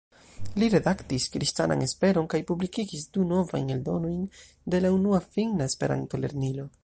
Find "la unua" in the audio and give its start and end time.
4.87-5.23